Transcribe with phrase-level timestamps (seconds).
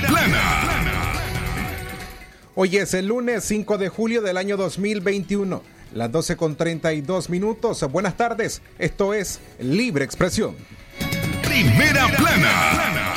[0.00, 1.12] plana.
[2.54, 5.62] Hoy es el lunes 5 de julio del año 2021,
[5.94, 7.84] las 12 con 32 minutos.
[7.90, 10.56] Buenas tardes, esto es Libre Expresión.
[11.42, 13.14] Primera plana.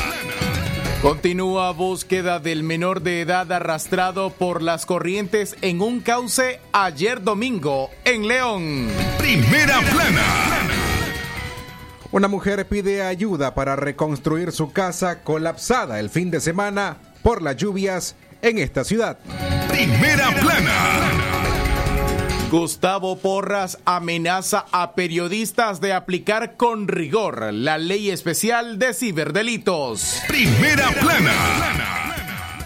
[1.01, 7.89] Continúa búsqueda del menor de edad arrastrado por las corrientes en un cauce ayer domingo
[8.05, 8.87] en León.
[9.17, 10.50] Primera plana.
[12.11, 17.55] Una mujer pide ayuda para reconstruir su casa colapsada el fin de semana por las
[17.55, 19.17] lluvias en esta ciudad.
[19.69, 21.09] Primera plana.
[22.51, 30.21] Gustavo Porras amenaza a periodistas de aplicar con rigor la ley especial de ciberdelitos.
[30.27, 32.13] Primera plana.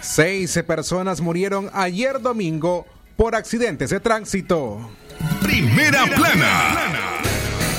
[0.02, 2.84] Seis personas murieron ayer domingo
[3.16, 4.90] por accidentes de tránsito.
[5.40, 7.15] Primera plana.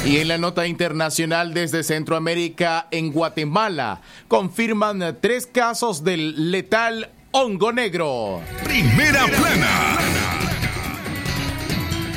[0.08, 7.74] Y en la nota internacional desde Centroamérica, en Guatemala, confirman tres casos del letal hongo
[7.74, 8.40] negro.
[8.64, 9.98] Primera plana.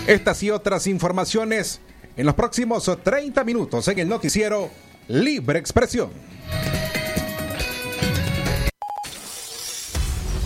[0.06, 1.80] Estas y otras informaciones
[2.16, 4.70] en los próximos 30 minutos en el noticiero
[5.08, 6.10] Libre Expresión.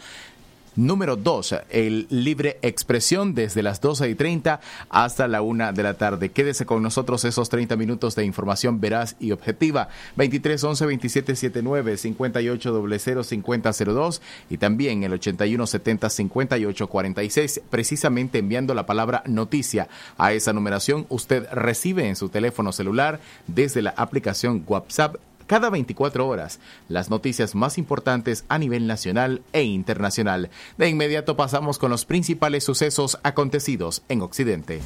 [0.75, 5.95] Número 2, el libre expresión desde las 12 y 30 hasta la 1 de la
[5.95, 6.29] tarde.
[6.29, 9.89] Quédese con nosotros esos 30 minutos de información veraz y objetiva.
[10.15, 17.61] 23 11 27 79 58 00 50 02 y también el 81 70 58 46.
[17.69, 19.87] Precisamente enviando la palabra noticia
[20.17, 25.15] a esa numeración, usted recibe en su teléfono celular desde la aplicación WhatsApp
[25.49, 30.51] cada 24 horas las noticias más importantes a nivel nacional e internacional.
[30.77, 34.79] De inmediato pasamos con los principales sucesos acontecidos en Occidente.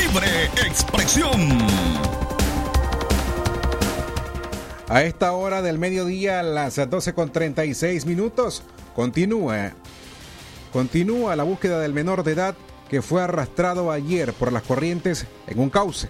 [0.00, 1.58] Libre expresión.
[4.88, 8.62] A esta hora del mediodía, a las 12 con 36 minutos,
[8.94, 9.72] continúa,
[10.72, 12.54] continúa la búsqueda del menor de edad
[12.88, 16.08] que fue arrastrado ayer por las corrientes en un cauce.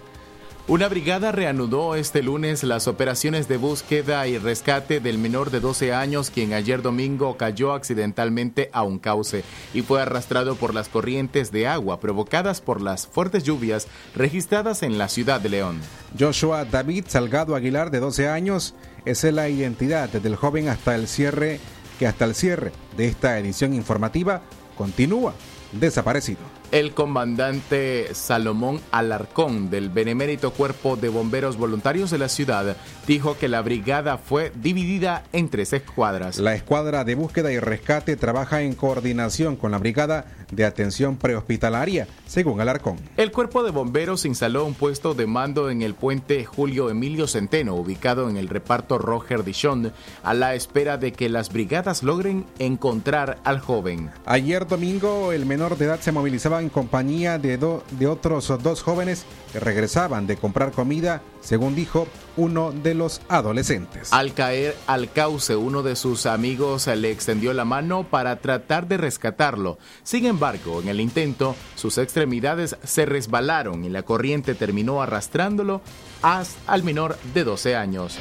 [0.69, 5.93] Una brigada reanudó este lunes las operaciones de búsqueda y rescate del menor de 12
[5.93, 11.53] años quien ayer domingo cayó accidentalmente a un cauce y fue arrastrado por las corrientes
[11.53, 15.79] de agua provocadas por las fuertes lluvias registradas en la ciudad de León.
[16.19, 18.75] Joshua David Salgado Aguilar, de 12 años,
[19.05, 21.61] es la identidad del joven hasta el cierre
[21.97, 24.41] que hasta el cierre de esta edición informativa
[24.77, 25.33] continúa
[25.71, 26.41] desaparecido.
[26.71, 32.75] El comandante Salomón Alarcón del Benemérito Cuerpo de Bomberos Voluntarios de la ciudad
[33.07, 36.39] dijo que la brigada fue dividida en tres escuadras.
[36.39, 42.07] La escuadra de búsqueda y rescate trabaja en coordinación con la brigada de atención prehospitalaria,
[42.25, 42.97] según Alarcón.
[43.15, 47.75] El cuerpo de bomberos instaló un puesto de mando en el puente Julio Emilio Centeno,
[47.75, 49.93] ubicado en el reparto Roger Dishon,
[50.23, 54.09] a la espera de que las brigadas logren encontrar al joven.
[54.25, 58.81] Ayer domingo, el menor de edad se movilizaba estaba en compañía de, de otros dos
[58.81, 64.11] jóvenes que regresaban de comprar comida, según dijo uno de los adolescentes.
[64.11, 68.97] Al caer al cauce, uno de sus amigos le extendió la mano para tratar de
[68.97, 69.77] rescatarlo.
[70.03, 75.81] Sin embargo, en el intento, sus extremidades se resbalaron y la corriente terminó arrastrándolo
[76.23, 78.17] hasta al menor de 12 años.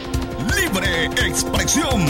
[0.58, 2.04] Libre expresión.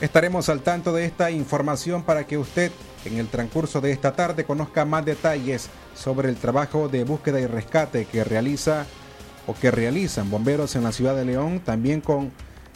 [0.00, 2.72] Estaremos al tanto de esta información para que usted
[3.04, 7.46] en el transcurso de esta tarde conozca más detalles sobre el trabajo de búsqueda y
[7.46, 8.86] rescate que realiza
[9.46, 12.32] o que realizan bomberos en la ciudad de León, también con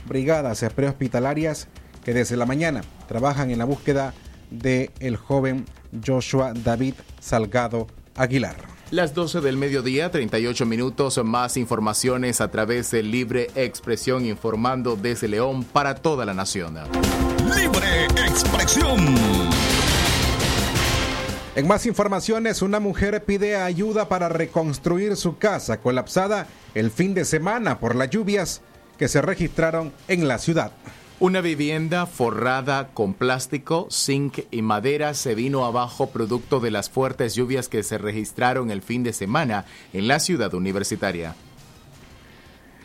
[0.07, 1.69] brigadas prehospitalarias
[2.05, 4.15] que desde la mañana trabajan en la búsqueda
[4.51, 5.65] de el joven
[6.05, 8.77] Joshua David Salgado Aguilar.
[8.93, 15.27] Las 12 del mediodía, 38 minutos, más informaciones a través de Libre Expresión informando desde
[15.27, 16.77] León para toda la nación.
[17.57, 19.56] Libre Expresión.
[21.57, 27.25] En más informaciones, una mujer pide ayuda para reconstruir su casa colapsada el fin de
[27.25, 28.61] semana por las lluvias
[28.99, 30.73] que se registraron en la ciudad.
[31.19, 37.35] Una vivienda forrada con plástico, zinc y madera se vino abajo producto de las fuertes
[37.35, 39.65] lluvias que se registraron el fin de semana
[39.95, 41.37] en la ciudad universitaria.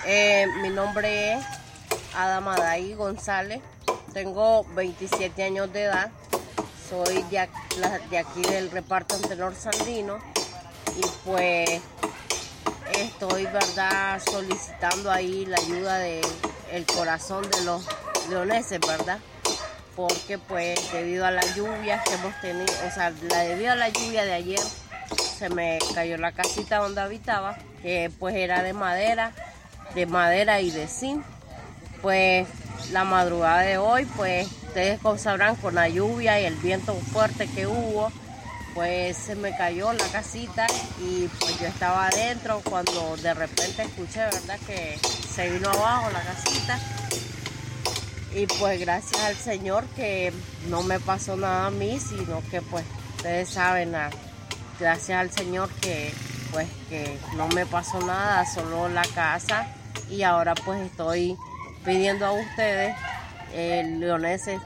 [0.07, 1.45] Eh, mi nombre es
[2.15, 3.61] Adamaday González,
[4.13, 6.11] tengo 27 años de edad,
[6.89, 10.19] soy de aquí, del reparto Antenor Sandino.
[10.97, 11.81] Y pues
[12.99, 16.25] estoy verdad solicitando ahí la ayuda del
[16.71, 17.85] el corazón de los
[18.29, 19.19] leoneses, ¿verdad?
[19.95, 24.25] Porque pues debido a las lluvias que hemos tenido, o sea, debido a la lluvia
[24.25, 24.61] de ayer
[25.37, 29.33] se me cayó la casita donde habitaba, que pues era de madera,
[29.95, 31.25] de madera y de zinc
[32.01, 32.47] pues
[32.91, 37.67] la madrugada de hoy, pues ustedes sabrán con la lluvia y el viento fuerte que
[37.67, 38.11] hubo,
[38.73, 40.65] pues se me cayó la casita
[40.99, 44.59] y pues yo estaba adentro cuando de repente escuché, ¿verdad?
[44.65, 44.97] Que
[45.33, 46.79] se vino abajo la casita.
[48.33, 50.31] Y pues gracias al Señor que
[50.69, 52.85] no me pasó nada a mí, sino que pues
[53.17, 53.93] ustedes saben,
[54.79, 56.13] gracias al Señor que
[56.51, 59.67] pues que no me pasó nada, solo la casa
[60.09, 61.37] y ahora pues estoy
[61.85, 62.95] pidiendo a ustedes,
[63.53, 64.59] eh, leoneses,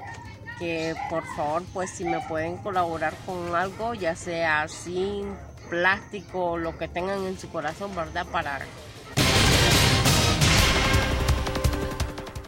[0.59, 5.25] que por favor, pues si me pueden colaborar con algo, ya sea sin
[5.69, 8.25] plástico, lo que tengan en su corazón, ¿verdad?
[8.31, 8.59] Para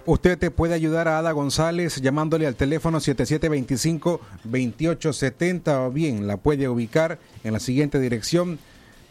[0.05, 6.69] Usted te puede ayudar a Ada González llamándole al teléfono 7725-2870 o bien la puede
[6.69, 8.57] ubicar en la siguiente dirección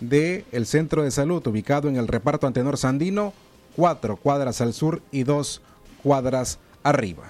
[0.00, 3.34] del el centro de salud ubicado en el reparto Antenor Sandino
[3.76, 5.60] cuatro cuadras al sur y dos
[6.02, 7.24] cuadras arriba.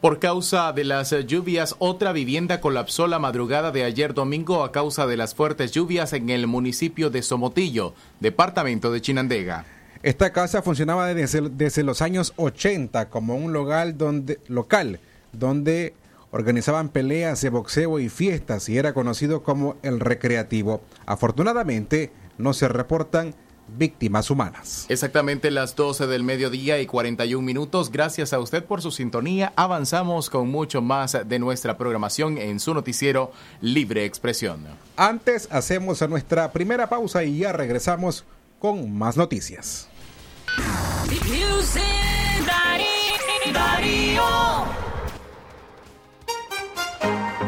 [0.00, 5.06] Por causa de las lluvias, otra vivienda colapsó la madrugada de ayer domingo a causa
[5.06, 9.64] de las fuertes lluvias en el municipio de Somotillo, departamento de Chinandega.
[10.02, 15.00] Esta casa funcionaba desde, los años 80 como un local donde, local
[15.32, 15.94] donde
[16.30, 20.82] organizaban peleas de boxeo y fiestas y era conocido como el recreativo.
[21.06, 23.34] Afortunadamente, no se reportan
[23.68, 24.86] víctimas humanas.
[24.88, 27.90] Exactamente las 12 del mediodía y 41 minutos.
[27.90, 29.52] Gracias a usted por su sintonía.
[29.56, 34.64] Avanzamos con mucho más de nuestra programación en su noticiero Libre Expresión.
[34.96, 38.24] Antes hacemos nuestra primera pausa y ya regresamos
[38.58, 39.88] con más noticias.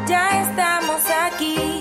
[0.07, 1.78] Ya estamos aquí.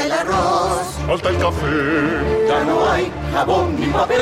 [0.00, 4.18] Falta el arroz, falta el café, ya no hay jabón ni papel.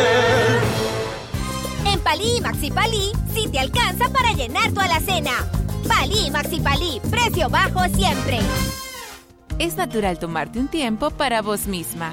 [1.87, 5.30] En Palí y Maxi Palí, sí te alcanza para llenar tu alacena.
[5.87, 8.40] Palí y Maxi Palí, precio bajo siempre.
[9.61, 12.12] Es natural tomarte un tiempo para vos misma.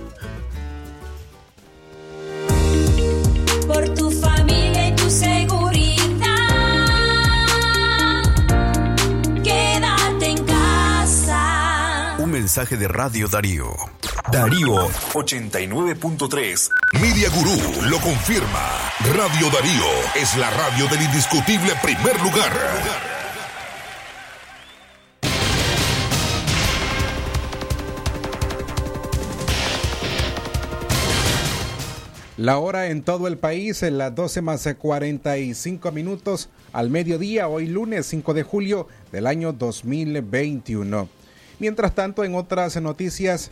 [12.51, 13.73] Mensaje de Radio Darío.
[14.29, 16.69] Darío 89.3.
[16.99, 17.55] Media Gurú
[17.89, 18.91] lo confirma.
[19.15, 19.85] Radio Darío
[20.21, 22.51] es la radio del indiscutible primer lugar.
[32.35, 37.67] La hora en todo el país en las 12 más 45 minutos al mediodía, hoy
[37.67, 41.20] lunes 5 de julio del año 2021.
[41.61, 43.51] Mientras tanto, en otras noticias,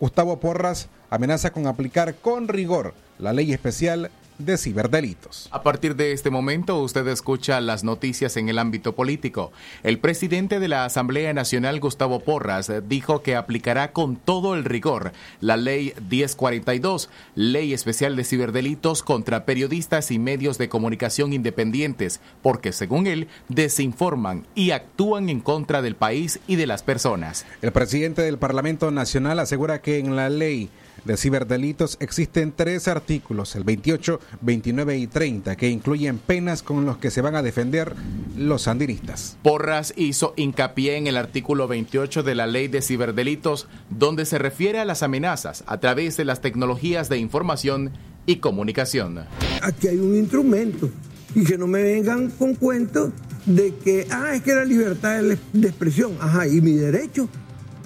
[0.00, 4.10] Gustavo Porras amenaza con aplicar con rigor la ley especial
[4.44, 5.48] de ciberdelitos.
[5.50, 9.52] A partir de este momento, usted escucha las noticias en el ámbito político.
[9.82, 15.12] El presidente de la Asamblea Nacional, Gustavo Porras, dijo que aplicará con todo el rigor
[15.40, 22.72] la ley 1042, ley especial de ciberdelitos contra periodistas y medios de comunicación independientes, porque
[22.72, 27.46] según él, desinforman y actúan en contra del país y de las personas.
[27.62, 30.70] El presidente del Parlamento Nacional asegura que en la ley
[31.04, 36.98] de ciberdelitos existen tres artículos, el 28, 29 y 30, que incluyen penas con los
[36.98, 37.94] que se van a defender
[38.36, 39.36] los sandinistas.
[39.42, 44.80] Porras hizo hincapié en el artículo 28 de la ley de ciberdelitos, donde se refiere
[44.80, 47.90] a las amenazas a través de las tecnologías de información
[48.26, 49.20] y comunicación.
[49.62, 50.90] Aquí hay un instrumento
[51.34, 53.10] y que no me vengan con cuentos
[53.46, 57.28] de que, ah, es que la libertad de expresión, ajá, y mi derecho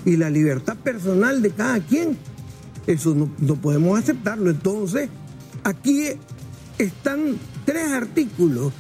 [0.05, 2.19] y la libertad personal de cada quien
[2.87, 4.51] eso no, no, podemos aceptarlo.
[4.51, 5.09] Entonces,
[5.63, 6.09] aquí
[6.79, 8.73] están tres artículos.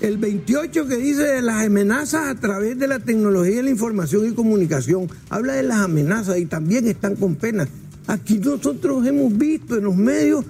[0.00, 4.28] El 28 que dice de las amenazas a través de la tecnología de la información
[4.28, 5.08] y comunicación.
[5.28, 7.68] Habla de las amenazas y también están con penas.
[8.06, 10.44] Aquí nosotros hemos visto en los medios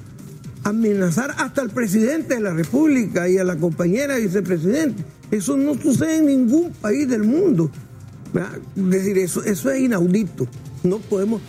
[0.64, 5.02] amenazar hasta al presidente de la República y a la compañera vicepresidente.
[5.30, 7.71] Eso no sucede en ningún país del mundo.
[8.76, 10.47] Es decir, eso, eso es inaudito.
[10.83, 11.40] No podemos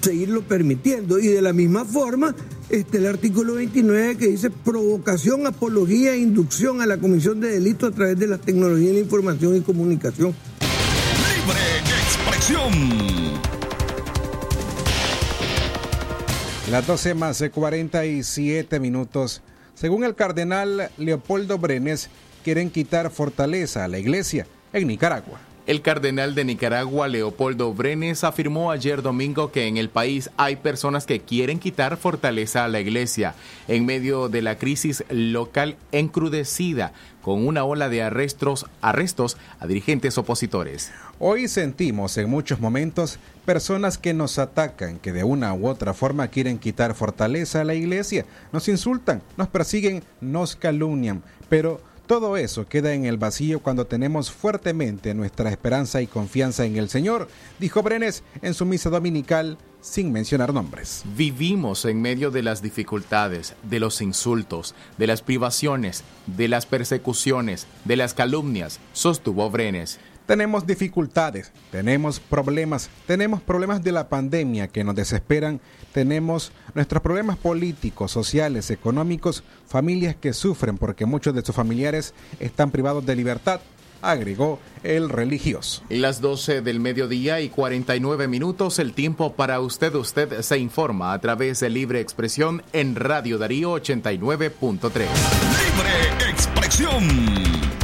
[0.00, 1.18] seguirlo permitiendo.
[1.18, 2.34] Y de la misma forma,
[2.68, 7.92] este, el artículo 29 que dice provocación, apología e inducción a la comisión de delitos
[7.92, 10.34] a través de las tecnologías de la información y comunicación.
[10.60, 11.60] Libre
[12.02, 13.40] expresión.
[16.70, 19.42] Las 12 más 47 minutos.
[19.74, 22.10] Según el cardenal Leopoldo Brenes,
[22.44, 25.49] quieren quitar fortaleza a la iglesia en Nicaragua.
[25.66, 31.04] El cardenal de Nicaragua, Leopoldo Brenes, afirmó ayer domingo que en el país hay personas
[31.04, 33.34] que quieren quitar fortaleza a la iglesia
[33.68, 40.16] en medio de la crisis local encrudecida con una ola de arrestos, arrestos a dirigentes
[40.16, 40.92] opositores.
[41.18, 46.28] Hoy sentimos en muchos momentos personas que nos atacan, que de una u otra forma
[46.28, 52.66] quieren quitar fortaleza a la iglesia, nos insultan, nos persiguen, nos calumnian, pero todo eso
[52.66, 57.28] queda en el vacío cuando tenemos fuertemente nuestra esperanza y confianza en el Señor,
[57.60, 61.04] dijo Brenes en su misa dominical sin mencionar nombres.
[61.16, 67.68] Vivimos en medio de las dificultades, de los insultos, de las privaciones, de las persecuciones,
[67.84, 70.00] de las calumnias, sostuvo Brenes.
[70.30, 75.60] Tenemos dificultades, tenemos problemas, tenemos problemas de la pandemia que nos desesperan,
[75.92, 82.70] tenemos nuestros problemas políticos, sociales, económicos, familias que sufren porque muchos de sus familiares están
[82.70, 83.60] privados de libertad,
[84.02, 85.82] agregó el religioso.
[85.88, 89.92] Las 12 del mediodía y 49 minutos, el tiempo para usted.
[89.96, 94.92] Usted se informa a través de Libre Expresión en Radio Darío 89.3.
[94.92, 97.79] Libre Expresión.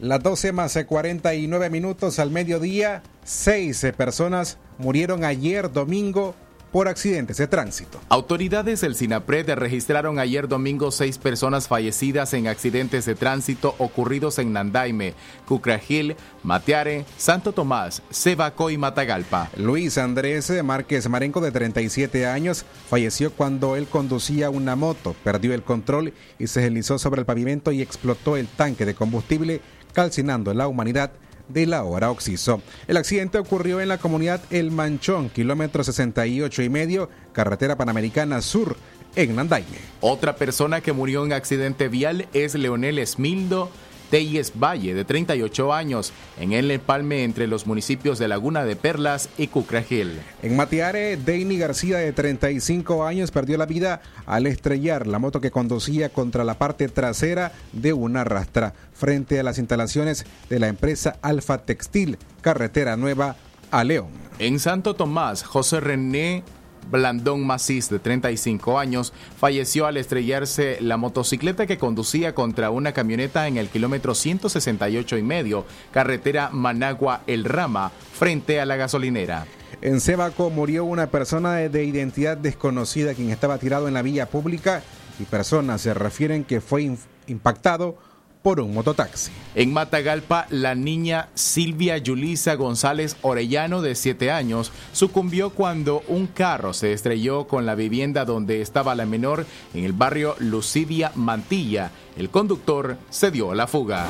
[0.00, 6.34] Las 12 más 49 minutos al mediodía, seis personas murieron ayer domingo
[6.72, 8.00] por accidentes de tránsito.
[8.08, 14.54] Autoridades del SINAPRED registraron ayer domingo seis personas fallecidas en accidentes de tránsito ocurridos en
[14.54, 15.12] Nandaime,
[15.46, 19.50] Cucragil, Mateare, Santo Tomás, Cebaco y Matagalpa.
[19.58, 25.62] Luis Andrés Márquez Marenco, de 37 años, falleció cuando él conducía una moto, perdió el
[25.62, 29.60] control y se deslizó sobre el pavimento y explotó el tanque de combustible
[29.92, 31.12] calcinando la humanidad
[31.48, 32.62] de la hora Oxiso.
[32.86, 38.76] El accidente ocurrió en la comunidad El Manchón, kilómetro 68 y medio, carretera panamericana sur,
[39.16, 39.78] en Nandaime.
[40.00, 43.70] Otra persona que murió en accidente vial es Leonel Esmildo
[44.10, 49.28] Teyes Valle, de 38 años, en el empalme entre los municipios de Laguna de Perlas
[49.38, 50.18] y Cucragil.
[50.42, 55.50] En Matiare, Deini García, de 35 años, perdió la vida al estrellar la moto que
[55.50, 61.16] conducía contra la parte trasera de una rastra frente a las instalaciones de la empresa
[61.22, 63.36] Alfa Textil, carretera nueva
[63.70, 64.10] a León.
[64.38, 66.42] En Santo Tomás, José René
[66.90, 73.48] Blandón Macís, de 35 años, falleció al estrellarse la motocicleta que conducía contra una camioneta
[73.48, 79.46] en el kilómetro 168 y medio, carretera Managua-El Rama, frente a la gasolinera.
[79.82, 84.82] En Cebaco murió una persona de identidad desconocida quien estaba tirado en la vía pública
[85.18, 86.90] y personas se refieren que fue
[87.26, 87.96] impactado
[88.42, 89.30] por un mototaxi.
[89.54, 96.72] En Matagalpa, la niña Silvia Yulisa González Orellano, de 7 años, sucumbió cuando un carro
[96.72, 101.90] se estrelló con la vivienda donde estaba la menor en el barrio Lucidia Mantilla.
[102.16, 104.06] El conductor se dio a la fuga.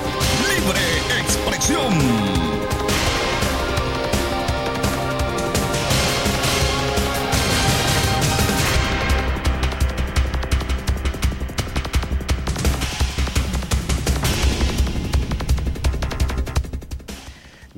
[0.48, 0.80] Libre
[1.22, 2.29] expresión.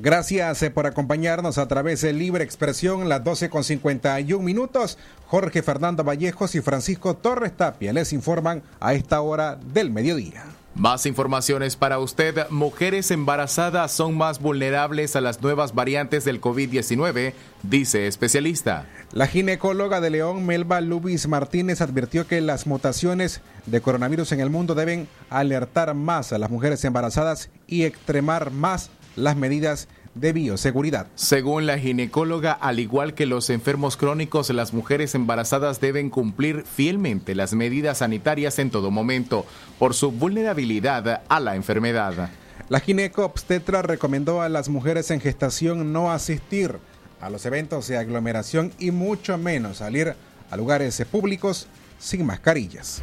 [0.03, 4.97] Gracias eh, por acompañarnos a través de Libre Expresión, las 12 con 51 minutos.
[5.27, 10.43] Jorge Fernando Vallejos y Francisco Torres Tapia les informan a esta hora del mediodía.
[10.75, 12.49] Más informaciones para usted.
[12.49, 18.85] Mujeres embarazadas son más vulnerables a las nuevas variantes del COVID-19, dice especialista.
[19.13, 24.49] La ginecóloga de León, Melba Lubis Martínez, advirtió que las mutaciones de coronavirus en el
[24.49, 31.07] mundo deben alertar más a las mujeres embarazadas y extremar más las medidas de bioseguridad.
[31.15, 37.35] Según la ginecóloga, al igual que los enfermos crónicos, las mujeres embarazadas deben cumplir fielmente
[37.35, 39.45] las medidas sanitarias en todo momento
[39.79, 42.29] por su vulnerabilidad a la enfermedad.
[42.69, 46.77] La gineco-obstetra recomendó a las mujeres en gestación no asistir
[47.19, 50.15] a los eventos de aglomeración y mucho menos salir
[50.49, 51.67] a lugares públicos
[51.99, 53.01] sin mascarillas.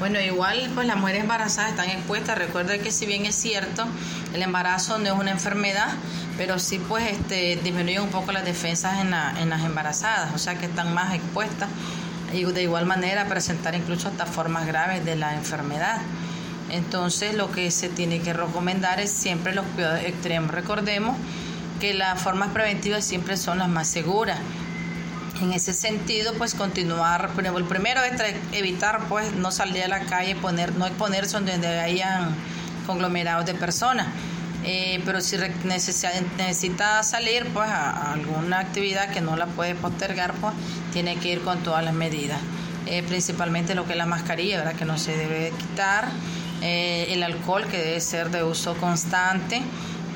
[0.00, 2.38] Bueno, igual pues las mujeres embarazadas están expuestas.
[2.38, 3.84] Recuerda que si bien es cierto,
[4.32, 5.88] el embarazo no es una enfermedad,
[6.38, 10.38] pero sí pues este, disminuye un poco las defensas en, la, en las embarazadas, o
[10.38, 11.68] sea que están más expuestas
[12.32, 15.98] y de igual manera presentar incluso hasta formas graves de la enfermedad.
[16.70, 20.50] Entonces lo que se tiene que recomendar es siempre los cuidados extremos.
[20.50, 21.14] Recordemos
[21.78, 24.38] que las formas preventivas siempre son las más seguras.
[25.40, 28.12] En ese sentido, pues continuar, el primero es
[28.52, 32.34] evitar pues no salir a la calle, poner, no exponerse donde hayan
[32.86, 34.08] conglomerados de personas.
[34.64, 40.34] Eh, pero si necesita, necesita salir pues a, alguna actividad que no la puede postergar,
[40.34, 40.52] pues
[40.92, 42.38] tiene que ir con todas las medidas.
[42.86, 44.74] Eh, principalmente lo que es la mascarilla, ¿verdad?
[44.74, 46.08] que no se debe quitar,
[46.60, 49.62] eh, el alcohol que debe ser de uso constante.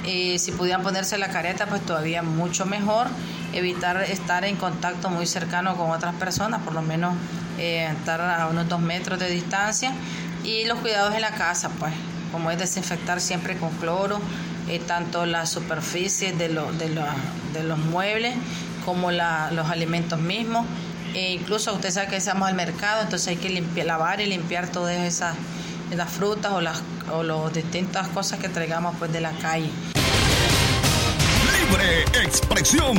[0.04, 3.06] si pudieran ponerse la careta, pues todavía mucho mejor.
[3.54, 7.14] Evitar estar en contacto muy cercano con otras personas, por lo menos
[7.58, 9.94] estar a unos dos metros de distancia.
[10.42, 11.92] Y los cuidados en la casa, pues
[12.32, 14.20] como es desinfectar siempre con cloro,
[14.68, 18.34] eh, tanto las superficies de, de, los muebles
[18.84, 20.66] como los alimentos mismos.
[21.14, 24.96] E incluso usted sabe que estamos al mercado, entonces hay que lavar y limpiar todas
[24.96, 25.36] esas,
[25.94, 29.70] las frutas o las o las distintas cosas que traigamos pues de la calle.
[31.74, 32.96] Libre expresión.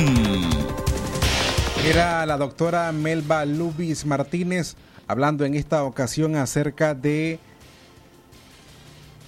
[1.84, 7.38] Era la doctora Melba Lubis Martínez hablando en esta ocasión acerca de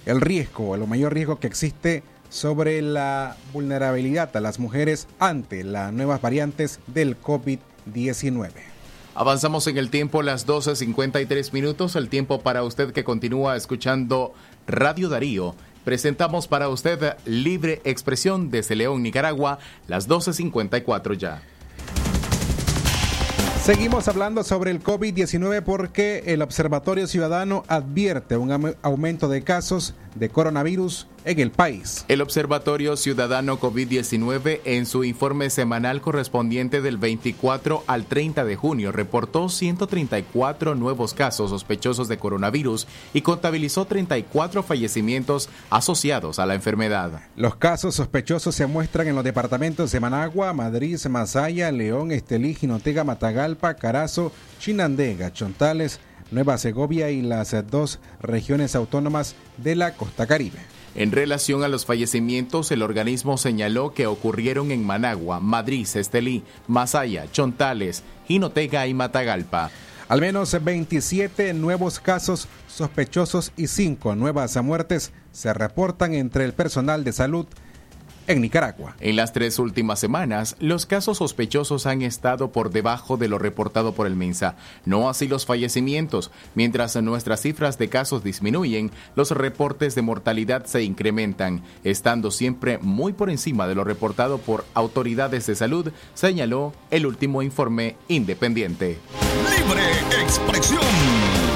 [0.05, 5.93] el riesgo, el mayor riesgo que existe sobre la vulnerabilidad a las mujeres ante las
[5.93, 8.51] nuevas variantes del COVID-19.
[9.15, 14.33] Avanzamos en el tiempo, las 12.53 minutos, el tiempo para usted que continúa escuchando
[14.67, 15.55] Radio Darío.
[15.89, 21.41] Presentamos para usted Libre Expresión desde León, Nicaragua, las 12.54 ya.
[23.59, 30.29] Seguimos hablando sobre el COVID-19 porque el Observatorio Ciudadano advierte un aumento de casos de
[30.29, 32.05] coronavirus en el país.
[32.07, 38.91] El Observatorio Ciudadano COVID-19 en su informe semanal correspondiente del 24 al 30 de junio
[38.91, 47.21] reportó 134 nuevos casos sospechosos de coronavirus y contabilizó 34 fallecimientos asociados a la enfermedad.
[47.35, 53.03] Los casos sospechosos se muestran en los departamentos de Managua, Madrid, Masaya, León, Estelí, Jinotega,
[53.03, 55.99] Matagalpa, Carazo, Chinandega, Chontales,
[56.31, 60.78] Nueva Segovia y las dos regiones autónomas de la costa caribe.
[60.95, 67.31] En relación a los fallecimientos, el organismo señaló que ocurrieron en Managua, Madrid, Estelí, Masaya,
[67.31, 69.69] Chontales, Jinotega y Matagalpa.
[70.07, 77.03] Al menos 27 nuevos casos sospechosos y 5 nuevas muertes se reportan entre el personal
[77.03, 77.45] de salud
[78.29, 78.95] en Nicaragua.
[78.99, 83.93] En las tres últimas semanas, los casos sospechosos han estado por debajo de lo reportado
[83.93, 86.31] por el MINSA, no así los fallecimientos.
[86.53, 93.13] Mientras nuestras cifras de casos disminuyen, los reportes de mortalidad se incrementan, estando siempre muy
[93.13, 98.99] por encima de lo reportado por autoridades de salud, señaló el último informe independiente.
[99.49, 101.48] Libre expresión.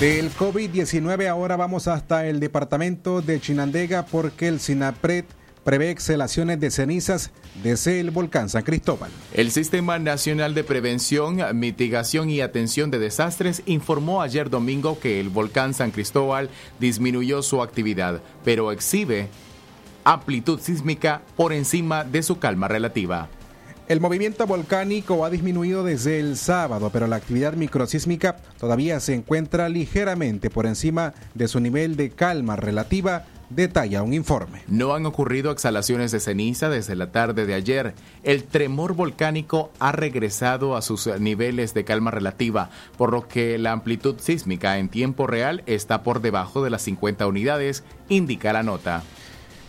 [0.00, 5.24] Del COVID-19 ahora vamos hasta el departamento de Chinandega porque el SINAPRED
[5.64, 7.32] prevé exhalaciones de cenizas
[7.64, 9.10] desde el volcán San Cristóbal.
[9.34, 15.30] El Sistema Nacional de Prevención, Mitigación y Atención de Desastres informó ayer domingo que el
[15.30, 19.28] volcán San Cristóbal disminuyó su actividad, pero exhibe
[20.04, 23.28] amplitud sísmica por encima de su calma relativa.
[23.88, 29.70] El movimiento volcánico ha disminuido desde el sábado, pero la actividad microsísmica todavía se encuentra
[29.70, 34.62] ligeramente por encima de su nivel de calma relativa, detalla un informe.
[34.68, 37.94] No han ocurrido exhalaciones de ceniza desde la tarde de ayer.
[38.24, 43.72] El tremor volcánico ha regresado a sus niveles de calma relativa, por lo que la
[43.72, 49.02] amplitud sísmica en tiempo real está por debajo de las 50 unidades, indica la nota.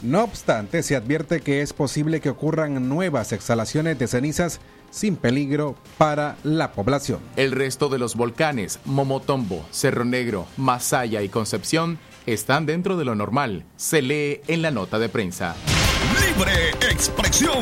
[0.02, 5.76] No obstante, se advierte que es posible que ocurran nuevas exhalaciones de cenizas sin peligro
[5.98, 7.20] para la población.
[7.36, 13.14] El resto de los volcanes, Momotombo, Cerro Negro, Masaya y Concepción, están dentro de lo
[13.14, 15.56] normal, se lee en la nota de prensa.
[16.26, 17.60] Libre expresión.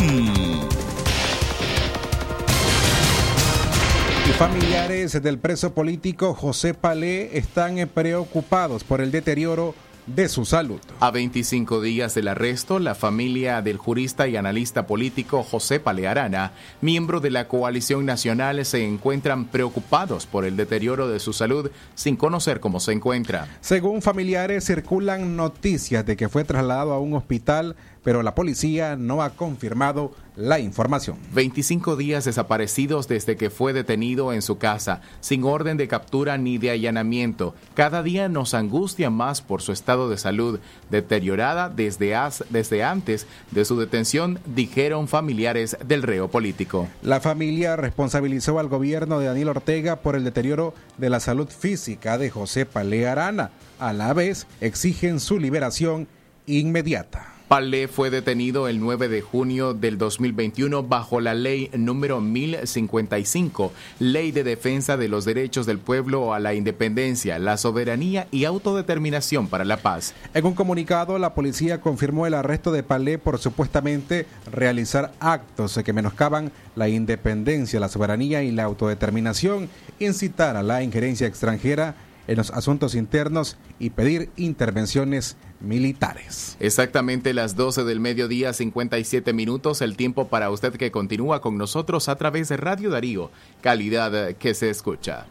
[4.28, 9.74] Y familiares del preso político José Palé están preocupados por el deterioro
[10.08, 10.80] de su salud.
[11.00, 17.20] A 25 días del arresto, la familia del jurista y analista político José Palearana, miembro
[17.20, 22.60] de la coalición nacional, se encuentran preocupados por el deterioro de su salud sin conocer
[22.60, 23.48] cómo se encuentra.
[23.62, 27.76] Según familiares, circulan noticias de que fue trasladado a un hospital
[28.08, 31.18] pero la policía no ha confirmado la información.
[31.34, 36.58] 25 días desaparecidos desde que fue detenido en su casa, sin orden de captura ni
[36.58, 37.54] de allanamiento.
[37.74, 42.16] Cada día nos angustia más por su estado de salud, deteriorada desde,
[42.50, 46.88] desde antes de su detención, dijeron familiares del reo político.
[47.02, 52.18] La familia responsabilizó al gobierno de Daniel Ortega por el deterioro de la salud física
[52.18, 53.52] de José Palé Arana.
[53.80, 56.08] A la vez, exigen su liberación
[56.46, 57.34] inmediata.
[57.48, 64.32] Palé fue detenido el 9 de junio del 2021 bajo la ley número 1055, Ley
[64.32, 69.64] de Defensa de los Derechos del Pueblo a la Independencia, la Soberanía y Autodeterminación para
[69.64, 70.14] la Paz.
[70.34, 75.94] En un comunicado, la policía confirmó el arresto de Palé por supuestamente realizar actos que
[75.94, 81.96] menoscaban la independencia, la soberanía y la autodeterminación, incitar a la injerencia extranjera
[82.28, 86.58] en los asuntos internos y pedir intervenciones militares.
[86.60, 92.10] Exactamente las 12 del mediodía, 57 minutos, el tiempo para usted que continúa con nosotros
[92.10, 95.26] a través de Radio Darío, calidad que se escucha.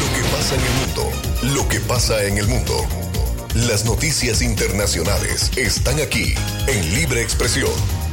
[0.00, 2.74] Lo que pasa en el mundo, lo que pasa en el mundo.
[3.68, 6.34] Las noticias internacionales están aquí
[6.66, 8.03] en Libre Expresión.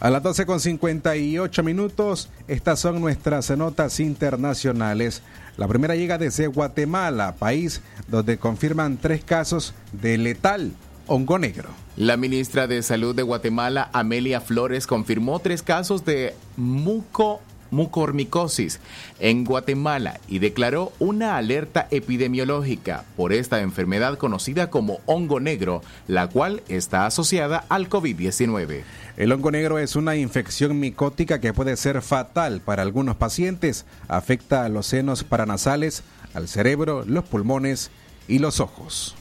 [0.00, 5.20] A las 12 con 58 minutos, estas son nuestras notas internacionales.
[5.58, 10.72] La primera llega desde Guatemala, país donde confirman tres casos de letal
[11.06, 11.68] hongo negro.
[11.96, 18.80] La ministra de Salud de Guatemala, Amelia Flores, confirmó tres casos de muco mucormicosis
[19.18, 26.28] en Guatemala y declaró una alerta epidemiológica por esta enfermedad conocida como hongo negro, la
[26.28, 28.82] cual está asociada al COVID-19.
[29.16, 33.84] El hongo negro es una infección micótica que puede ser fatal para algunos pacientes.
[34.08, 36.02] Afecta a los senos paranasales,
[36.34, 37.90] al cerebro, los pulmones
[38.28, 39.14] y los ojos.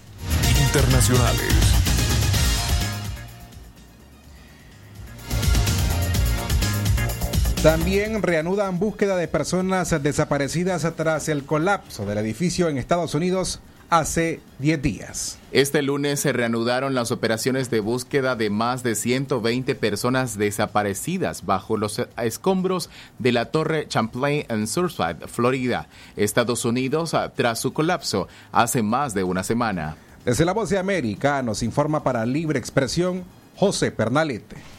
[0.62, 1.88] Internacionales.
[7.63, 14.39] También reanudan búsqueda de personas desaparecidas tras el colapso del edificio en Estados Unidos hace
[14.60, 15.38] 10 días.
[15.52, 21.76] Este lunes se reanudaron las operaciones de búsqueda de más de 120 personas desaparecidas bajo
[21.76, 28.84] los escombros de la Torre Champlain en Surfside, Florida, Estados Unidos, tras su colapso hace
[28.84, 29.98] más de una semana.
[30.24, 33.26] Desde la Voz de América nos informa para Libre Expresión
[33.58, 34.79] José Pernalete.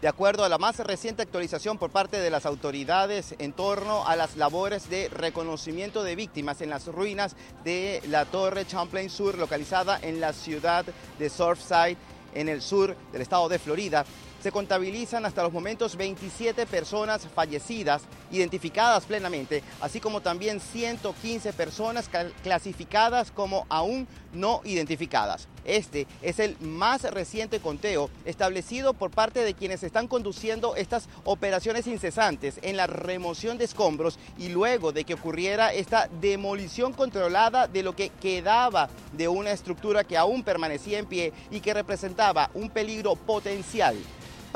[0.00, 4.14] De acuerdo a la más reciente actualización por parte de las autoridades en torno a
[4.14, 7.34] las labores de reconocimiento de víctimas en las ruinas
[7.64, 10.84] de la Torre Champlain Sur, localizada en la ciudad
[11.18, 11.96] de Surfside,
[12.32, 14.04] en el sur del estado de Florida,
[14.40, 22.08] se contabilizan hasta los momentos 27 personas fallecidas, identificadas plenamente, así como también 115 personas
[22.44, 25.48] clasificadas como aún no identificadas.
[25.68, 31.86] Este es el más reciente conteo establecido por parte de quienes están conduciendo estas operaciones
[31.86, 37.82] incesantes en la remoción de escombros y luego de que ocurriera esta demolición controlada de
[37.82, 42.70] lo que quedaba de una estructura que aún permanecía en pie y que representaba un
[42.70, 43.94] peligro potencial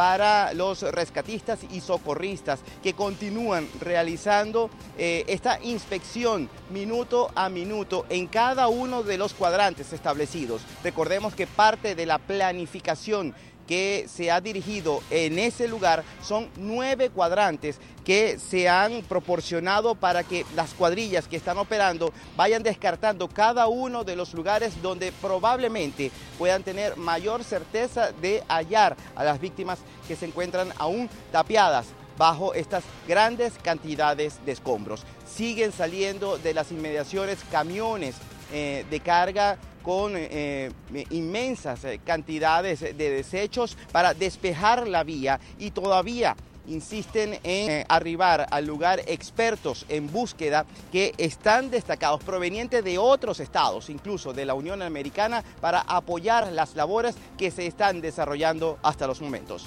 [0.03, 8.27] para los rescatistas y socorristas que continúan realizando eh, esta inspección minuto a minuto en
[8.27, 10.63] cada uno de los cuadrantes establecidos.
[10.83, 13.33] Recordemos que parte de la planificación
[13.67, 20.25] que se ha dirigido en ese lugar son nueve cuadrantes que se han proporcionado para
[20.25, 26.11] que las cuadrillas que están operando vayan descartando cada uno de los lugares donde probablemente
[26.39, 31.87] puedan tener mayor certeza de hallar a las víctimas que se encuentran aún tapiadas
[32.19, 35.05] bajo estas grandes cantidades de escombros.
[35.27, 38.17] Siguen saliendo de las inmediaciones camiones
[38.53, 40.71] eh, de carga con eh,
[41.11, 46.37] inmensas eh, cantidades de desechos para despejar la vía y todavía
[46.69, 53.41] insisten en eh, arribar al lugar expertos en búsqueda que están destacados provenientes de otros
[53.41, 59.07] estados, incluso de la Unión Americana, para apoyar las labores que se están desarrollando hasta
[59.07, 59.67] los momentos.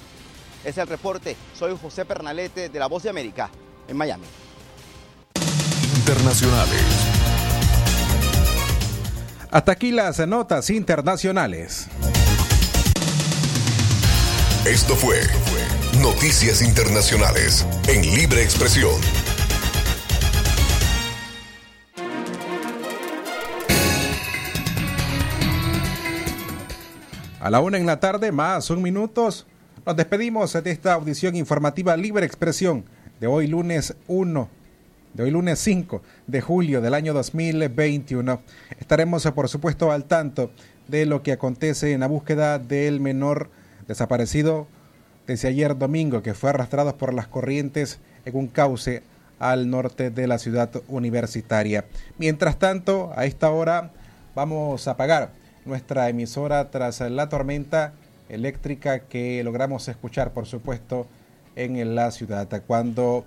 [0.64, 1.36] Es el reporte.
[1.54, 3.50] Soy José Pernalete de La Voz de América
[3.86, 4.26] en Miami.
[5.96, 7.05] Internacionales.
[9.50, 11.86] Hasta aquí las notas internacionales.
[14.64, 15.20] Esto fue
[16.02, 18.92] Noticias Internacionales en Libre Expresión.
[27.40, 29.46] A la una en la tarde, más un minutos.
[29.86, 32.84] Nos despedimos de esta audición informativa Libre Expresión
[33.20, 34.48] de hoy lunes 1,
[35.16, 38.42] de hoy lunes 5 de julio del año 2021.
[38.78, 40.50] Estaremos, por supuesto, al tanto
[40.88, 43.48] de lo que acontece en la búsqueda del menor
[43.88, 44.66] desaparecido
[45.26, 49.02] desde ayer domingo, que fue arrastrado por las corrientes en un cauce
[49.38, 51.86] al norte de la ciudad universitaria.
[52.18, 53.92] Mientras tanto, a esta hora
[54.34, 55.30] vamos a apagar
[55.64, 57.94] nuestra emisora tras la tormenta
[58.28, 61.06] eléctrica que logramos escuchar, por supuesto,
[61.54, 62.48] en la ciudad.
[62.66, 63.24] Cuando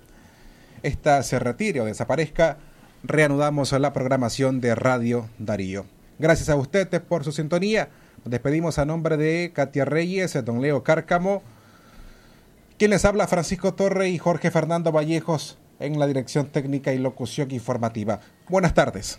[0.82, 2.58] esta se retire o desaparezca,
[3.02, 5.86] reanudamos la programación de Radio Darío.
[6.18, 7.88] Gracias a ustedes por su sintonía.
[8.24, 11.42] Nos despedimos a nombre de Katia Reyes, don Leo Cárcamo,
[12.78, 17.50] quien les habla Francisco Torre y Jorge Fernando Vallejos en la dirección técnica y locución
[17.50, 18.20] informativa.
[18.48, 19.18] Buenas tardes.